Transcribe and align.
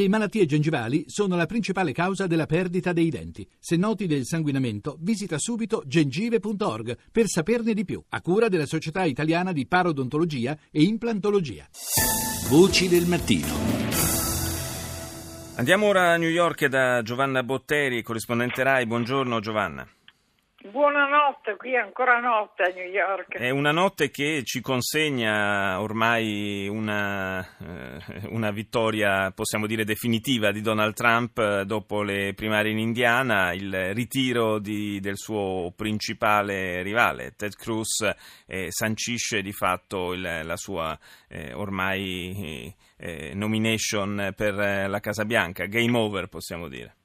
Le 0.00 0.08
malattie 0.08 0.46
gengivali 0.46 1.04
sono 1.08 1.36
la 1.36 1.44
principale 1.44 1.92
causa 1.92 2.26
della 2.26 2.46
perdita 2.46 2.94
dei 2.94 3.10
denti. 3.10 3.46
Se 3.58 3.76
noti 3.76 4.06
del 4.06 4.24
sanguinamento, 4.24 4.96
visita 4.98 5.36
subito 5.36 5.82
gengive.org 5.84 6.96
per 7.12 7.26
saperne 7.26 7.74
di 7.74 7.84
più, 7.84 8.02
a 8.08 8.22
cura 8.22 8.48
della 8.48 8.64
Società 8.64 9.04
Italiana 9.04 9.52
di 9.52 9.66
Parodontologia 9.66 10.56
e 10.70 10.84
Implantologia. 10.84 11.68
Voci 12.48 12.88
del 12.88 13.04
mattino. 13.04 13.48
Andiamo 15.56 15.84
ora 15.84 16.14
a 16.14 16.16
New 16.16 16.30
York 16.30 16.64
da 16.68 17.02
Giovanna 17.02 17.42
Botteri, 17.42 18.02
corrispondente 18.02 18.62
RAI. 18.62 18.86
Buongiorno 18.86 19.38
Giovanna. 19.40 19.86
Buonanotte, 20.62 21.56
qui 21.56 21.72
è 21.72 21.78
ancora 21.78 22.20
notte 22.20 22.64
a 22.64 22.74
New 22.74 22.84
York. 22.84 23.38
È 23.38 23.48
una 23.48 23.70
notte 23.70 24.10
che 24.10 24.42
ci 24.44 24.60
consegna 24.60 25.80
ormai 25.80 26.68
una, 26.68 27.40
eh, 27.40 28.28
una 28.28 28.50
vittoria, 28.50 29.30
possiamo 29.30 29.66
dire, 29.66 29.84
definitiva 29.84 30.52
di 30.52 30.60
Donald 30.60 30.92
Trump 30.92 31.38
eh, 31.38 31.64
dopo 31.64 32.02
le 32.02 32.34
primarie 32.34 32.72
in 32.72 32.78
Indiana, 32.78 33.54
il 33.54 33.94
ritiro 33.94 34.58
di, 34.58 35.00
del 35.00 35.16
suo 35.16 35.72
principale 35.74 36.82
rivale, 36.82 37.32
Ted 37.36 37.54
Cruz, 37.54 38.06
eh, 38.46 38.66
sancisce 38.68 39.40
di 39.40 39.52
fatto 39.52 40.12
il, 40.12 40.42
la 40.44 40.56
sua 40.56 40.96
eh, 41.28 41.54
ormai 41.54 42.70
eh, 42.98 43.32
nomination 43.32 44.34
per 44.36 44.54
la 44.54 45.00
Casa 45.00 45.24
Bianca. 45.24 45.64
Game 45.64 45.96
over, 45.96 46.28
possiamo 46.28 46.68
dire. 46.68 46.96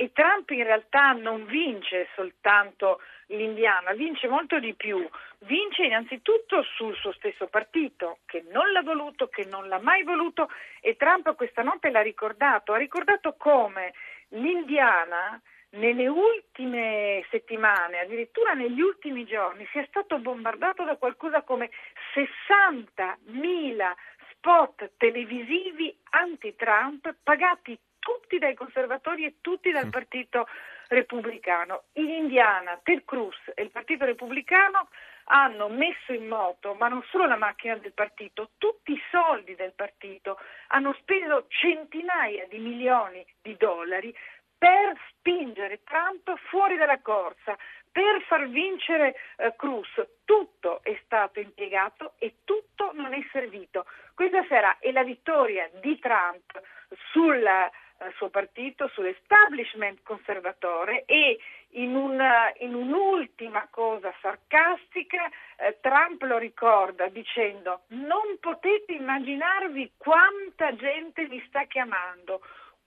E 0.00 0.12
Trump 0.14 0.48
in 0.48 0.64
realtà 0.64 1.12
non 1.12 1.44
vince 1.44 2.08
soltanto 2.14 3.02
l'Indiana, 3.26 3.92
vince 3.92 4.28
molto 4.28 4.58
di 4.58 4.72
più. 4.72 5.06
Vince 5.40 5.84
innanzitutto 5.84 6.62
sul 6.62 6.96
suo 6.96 7.12
stesso 7.12 7.48
partito, 7.48 8.20
che 8.24 8.42
non 8.48 8.72
l'ha 8.72 8.80
voluto, 8.80 9.28
che 9.28 9.44
non 9.44 9.68
l'ha 9.68 9.78
mai 9.78 10.02
voluto 10.02 10.48
e 10.80 10.96
Trump 10.96 11.34
questa 11.34 11.62
notte 11.62 11.90
l'ha 11.90 12.00
ricordato. 12.00 12.72
Ha 12.72 12.78
ricordato 12.78 13.34
come 13.36 13.92
l'Indiana 14.28 15.38
nelle 15.72 16.08
ultime 16.08 17.22
settimane, 17.28 17.98
addirittura 17.98 18.54
negli 18.54 18.80
ultimi 18.80 19.26
giorni, 19.26 19.68
sia 19.70 19.84
stato 19.84 20.18
bombardato 20.18 20.82
da 20.82 20.96
qualcosa 20.96 21.42
come 21.42 21.68
60.000 22.14 23.92
spot 24.30 24.92
televisivi 24.96 25.94
anti-Trump 26.08 27.14
pagati 27.22 27.78
tutti 28.10 28.38
dai 28.38 28.54
conservatori 28.54 29.24
e 29.24 29.36
tutti 29.40 29.70
dal 29.70 29.88
Partito 29.88 30.48
Repubblicano. 30.88 31.84
In 31.94 32.10
Indiana 32.10 32.80
Ted 32.82 33.04
Cruz 33.04 33.36
e 33.54 33.62
il 33.62 33.70
Partito 33.70 34.04
Repubblicano 34.04 34.88
hanno 35.32 35.68
messo 35.68 36.12
in 36.12 36.26
moto, 36.26 36.74
ma 36.74 36.88
non 36.88 37.04
solo 37.08 37.26
la 37.26 37.36
macchina 37.36 37.76
del 37.76 37.92
partito, 37.92 38.50
tutti 38.58 38.92
i 38.92 39.02
soldi 39.12 39.54
del 39.54 39.72
partito, 39.76 40.40
hanno 40.68 40.92
speso 40.94 41.44
centinaia 41.46 42.46
di 42.48 42.58
milioni 42.58 43.24
di 43.40 43.56
dollari 43.56 44.12
per 44.58 44.98
spingere 45.10 45.84
Trump 45.84 46.36
fuori 46.48 46.76
dalla 46.76 47.00
corsa, 47.00 47.56
per 47.92 48.22
far 48.26 48.48
vincere 48.48 49.14
eh, 49.36 49.54
Cruz. 49.56 49.88
Tutto 50.24 50.80
è 50.82 50.98
stato 51.04 51.38
impiegato 51.38 52.14
e 52.18 52.38
tutto 52.44 52.90
non 52.94 53.14
è 53.14 53.20
servito. 53.30 53.86
Questa 54.14 54.44
sera 54.48 54.78
è 54.80 54.90
la 54.90 55.04
vittoria 55.04 55.70
di 55.80 55.96
Trump 56.00 56.60
sul 57.12 57.46
suo 58.16 58.28
partito, 58.28 58.88
sull'establishment 58.88 60.00
conservatore 60.02 61.04
e 61.04 61.38
in, 61.74 61.94
una, 61.94 62.52
in 62.58 62.74
un'ultima 62.74 63.68
cosa 63.70 64.12
sarcastica 64.20 65.28
eh, 65.56 65.78
Trump 65.80 66.22
lo 66.22 66.38
ricorda 66.38 67.08
dicendo 67.08 67.82
non 67.88 68.38
potete 68.40 68.92
immaginarvi 68.92 69.92
quanta 69.96 70.74
gente 70.74 71.28
mi 71.28 71.42
sta 71.46 71.64
chiamando, 71.64 72.40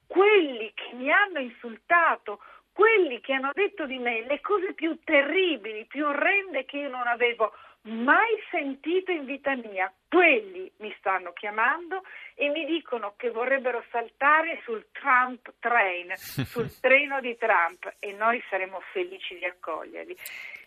quelli 0.08 0.72
che 0.74 0.94
mi 0.94 1.12
hanno 1.12 1.40
insultato, 1.40 2.40
quelli 2.74 3.22
che 3.22 3.34
hanno 3.34 3.52
detto 3.54 3.86
di 3.86 4.00
me 4.00 4.26
le 4.26 4.42
cose 4.42 4.74
più 4.74 5.00
terribili, 5.04 5.86
più 5.86 6.06
orrende 6.06 6.66
che 6.66 6.78
io 6.78 6.90
non 6.90 7.08
avevo 7.08 7.54
mai 7.84 8.42
sentito 8.50 9.12
in 9.12 9.26
vita 9.26 9.56
mia. 9.56 9.92
Quelli 10.08 10.72
mi 10.78 10.94
stanno 11.00 11.34
chiamando 11.34 12.04
e 12.36 12.50
mi 12.50 12.66
dicono 12.66 13.14
che 13.18 13.32
vorrebbero 13.32 13.84
saltare 13.90 14.62
sul 14.64 14.88
Trump 14.92 15.54
train, 15.60 16.14
sul 16.16 16.80
treno 16.80 17.20
di 17.20 17.36
Trump 17.38 17.96
e 18.00 18.14
noi 18.14 18.42
saremo 18.50 18.80
felici 18.92 19.38
di 19.38 19.46
accoglierli. 19.46 20.16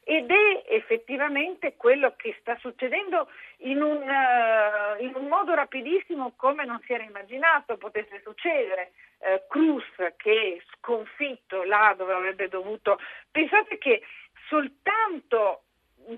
Ed 0.08 0.30
è 0.30 0.64
effettivamente 0.68 1.74
quello 1.76 2.14
che 2.16 2.36
sta 2.40 2.56
succedendo 2.58 3.28
in 3.58 3.82
un, 3.82 4.02
uh, 4.02 5.02
in 5.02 5.12
un 5.14 5.26
modo 5.26 5.54
rapidissimo 5.54 6.34
come 6.36 6.64
non 6.64 6.80
si 6.84 6.92
era 6.92 7.02
immaginato 7.02 7.76
potesse 7.76 8.20
succedere. 8.22 8.92
Uh, 9.18 9.46
Cruz 9.48 9.84
che 10.16 10.58
è 10.58 10.64
sconfitto 10.74 11.64
là 11.64 11.94
dove 11.96 12.12
avrebbe 12.12 12.48
dovuto... 12.48 13.00
Pensate 13.32 13.78
che 13.78 14.02
soltanto 14.48 15.65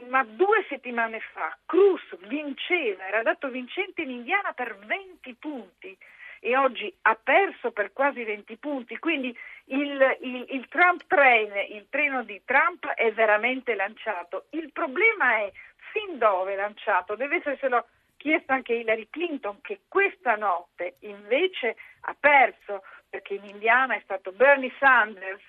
ma 0.09 0.25
due 0.25 0.65
settimane 0.69 1.21
fa 1.33 1.57
Cruz 1.67 2.03
vinceva, 2.27 3.07
era 3.07 3.23
dato 3.23 3.49
vincente 3.49 4.03
in 4.03 4.11
Indiana 4.11 4.53
per 4.53 4.77
20 4.77 5.35
punti 5.35 5.97
e 6.41 6.57
oggi 6.57 6.93
ha 7.03 7.17
perso 7.17 7.73
per 7.73 7.93
quasi 7.93 8.23
20 8.23 8.57
punti, 8.59 8.99
quindi 8.99 9.37
il, 9.67 10.19
il, 10.21 10.47
il, 10.51 10.69
Trump 10.69 11.05
train, 11.07 11.53
il 11.71 11.87
treno 11.89 12.23
di 12.23 12.41
Trump 12.45 12.87
è 12.87 13.13
veramente 13.13 13.75
lanciato. 13.75 14.47
Il 14.51 14.71
problema 14.73 15.39
è 15.39 15.53
fin 15.93 16.19
dove 16.19 16.53
è 16.53 16.57
lanciato, 16.57 17.17
deve 17.17 17.37
esserselo 17.37 17.87
chiesto 18.17 18.53
anche 18.53 18.75
Hillary 18.75 19.09
Clinton 19.11 19.61
che 19.61 19.81
questa 19.89 20.37
notte 20.37 20.97
invece 21.01 21.77
ha 22.03 22.17
perso 22.19 22.83
perché 23.09 23.35
in 23.35 23.45
Indiana 23.45 23.95
è 23.95 24.01
stato 24.03 24.33
Bernie 24.33 24.73
Sanders 24.79 25.45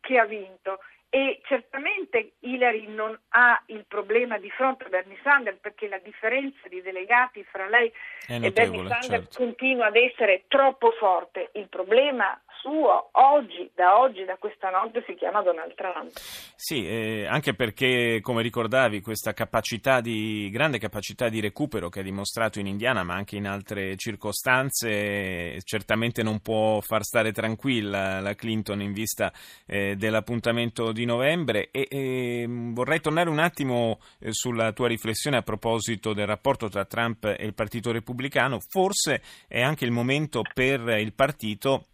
che 0.00 0.18
ha 0.18 0.24
vinto 0.24 0.80
e 1.10 1.40
certamente 1.44 2.34
Hillary 2.38 2.86
non 2.86 3.18
ha 3.30 3.60
il 3.66 3.84
problema 3.88 4.38
di 4.38 4.48
fronte 4.50 4.84
a 4.84 4.88
Bernie 4.88 5.18
Sanders 5.24 5.58
perché 5.60 5.88
la 5.88 5.98
differenza 5.98 6.68
di 6.68 6.80
delegati 6.80 7.42
fra 7.42 7.66
lei 7.66 7.92
notevole, 8.28 8.46
e 8.46 8.52
Bernie 8.52 8.88
Sanders 8.88 9.24
certo. 9.24 9.38
continua 9.38 9.86
ad 9.86 9.96
essere 9.96 10.44
troppo 10.46 10.92
forte. 10.92 11.50
Il 11.54 11.68
problema 11.68 12.40
suo 12.60 13.08
oggi, 13.12 13.70
da 13.74 13.98
oggi, 13.98 14.24
da 14.24 14.36
questa 14.36 14.70
notte, 14.70 15.02
si 15.06 15.14
chiama 15.14 15.42
Donald 15.42 15.74
Trump. 15.74 16.10
Sì, 16.54 16.86
eh, 16.86 17.26
anche 17.26 17.54
perché, 17.54 18.20
come 18.22 18.42
ricordavi, 18.42 19.00
questa 19.00 19.32
capacità 19.32 20.00
di, 20.00 20.48
grande 20.52 20.78
capacità 20.78 21.28
di 21.28 21.40
recupero 21.40 21.88
che 21.88 22.00
ha 22.00 22.02
dimostrato 22.02 22.58
in 22.60 22.66
Indiana, 22.66 23.02
ma 23.02 23.14
anche 23.14 23.36
in 23.36 23.46
altre 23.46 23.96
circostanze, 23.96 25.60
certamente 25.62 26.22
non 26.22 26.40
può 26.40 26.80
far 26.80 27.02
stare 27.02 27.32
tranquilla 27.32 28.20
la 28.20 28.34
Clinton 28.34 28.82
in 28.82 28.92
vista 28.92 29.32
eh, 29.66 29.96
dell'appuntamento 29.96 30.92
di 30.92 31.04
novembre 31.04 31.70
e, 31.70 31.86
e 31.88 32.46
vorrei 32.48 33.00
tornare 33.00 33.30
un 33.30 33.38
attimo 33.38 34.00
eh, 34.18 34.32
sulla 34.32 34.72
tua 34.72 34.88
riflessione 34.88 35.38
a 35.38 35.42
proposito 35.42 36.12
del 36.12 36.26
rapporto 36.26 36.68
tra 36.68 36.84
Trump 36.84 37.24
e 37.24 37.44
il 37.44 37.54
Partito 37.54 37.90
Repubblicano. 37.90 38.58
Forse 38.60 39.22
è 39.48 39.62
anche 39.62 39.84
il 39.84 39.92
momento 39.92 40.42
per 40.54 40.80
il 40.98 41.14
partito 41.14 41.86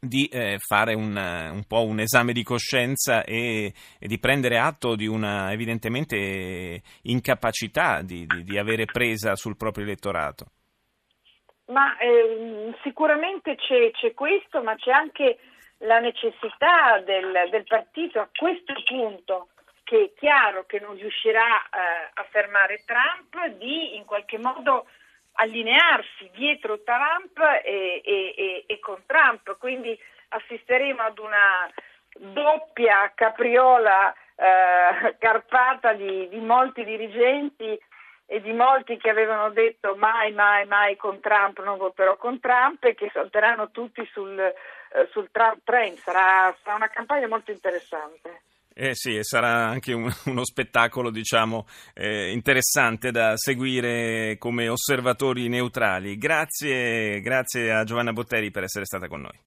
di 0.00 0.26
eh, 0.26 0.58
fare 0.58 0.94
un, 0.94 1.16
un, 1.16 1.64
po' 1.66 1.84
un 1.84 2.00
esame 2.00 2.32
di 2.32 2.42
coscienza 2.42 3.24
e, 3.24 3.72
e, 3.98 4.06
di 4.06 4.18
prendere 4.18 4.58
atto 4.58 4.94
di 4.94 5.06
una 5.06 5.52
evidentemente 5.52 6.82
incapacità 7.02 8.02
di, 8.02 8.26
di, 8.26 8.42
di 8.42 8.58
avere 8.58 8.84
presa 8.84 9.34
sul 9.36 9.56
proprio 9.56 9.84
elettorato. 9.84 10.46
Ma 11.66 11.96
eh, 11.98 12.74
sicuramente 12.82 13.56
c'è, 13.56 13.90
c'è 13.90 14.14
questo, 14.14 14.62
ma 14.62 14.76
c'è 14.76 14.92
anche 14.92 15.38
la 15.78 15.98
necessità 15.98 17.00
del, 17.04 17.48
del 17.50 17.64
partito 17.64 18.20
a 18.20 18.28
questo 18.32 18.74
punto 18.84 19.48
che 19.86 20.04
è 20.04 20.18
chiaro 20.18 20.64
che 20.66 20.80
non 20.80 20.96
riuscirà 20.96 21.62
eh, 21.62 22.10
a 22.14 22.26
fermare 22.30 22.82
Trump, 22.84 23.56
di 23.56 23.94
in 23.96 24.04
qualche 24.04 24.36
modo 24.36 24.86
allinearsi 25.36 26.30
dietro 26.34 26.82
Trump 26.82 27.38
e, 27.64 28.02
e, 28.04 28.64
e, 28.66 28.78
con 28.80 29.02
Trump. 29.06 29.56
Quindi 29.58 29.98
assisteremo 30.28 31.02
ad 31.02 31.18
una 31.18 31.70
doppia 32.18 33.12
capriola 33.14 34.12
eh, 34.12 35.16
carpata 35.18 35.92
di, 35.92 36.28
di, 36.28 36.40
molti 36.40 36.84
dirigenti 36.84 37.78
e 38.28 38.40
di 38.40 38.52
molti 38.52 38.96
che 38.96 39.10
avevano 39.10 39.50
detto 39.50 39.94
mai, 39.96 40.32
mai, 40.32 40.66
mai 40.66 40.96
con 40.96 41.20
Trump, 41.20 41.62
non 41.62 41.78
voterò 41.78 42.16
con 42.16 42.40
Trump 42.40 42.82
e 42.84 42.94
che 42.94 43.10
salteranno 43.12 43.70
tutti 43.70 44.04
sul, 44.12 44.38
eh, 44.38 44.54
sul 45.10 45.30
Trump 45.30 45.60
train. 45.64 45.96
Sarà, 45.96 46.54
sarà 46.62 46.76
una 46.76 46.88
campagna 46.88 47.28
molto 47.28 47.50
interessante. 47.50 48.42
Eh 48.78 48.94
sì, 48.94 49.16
e 49.16 49.24
sarà 49.24 49.68
anche 49.68 49.94
un, 49.94 50.12
uno 50.26 50.44
spettacolo, 50.44 51.10
diciamo, 51.10 51.66
eh, 51.94 52.30
interessante 52.32 53.10
da 53.10 53.34
seguire 53.34 54.36
come 54.38 54.68
osservatori 54.68 55.48
neutrali. 55.48 56.18
Grazie, 56.18 57.22
grazie 57.22 57.72
a 57.72 57.84
Giovanna 57.84 58.12
Botteri 58.12 58.50
per 58.50 58.64
essere 58.64 58.84
stata 58.84 59.08
con 59.08 59.22
noi. 59.22 59.38